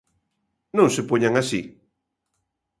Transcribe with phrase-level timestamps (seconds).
[0.77, 1.61] Non se poñan así.